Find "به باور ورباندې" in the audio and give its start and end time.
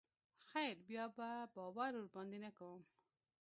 1.15-2.37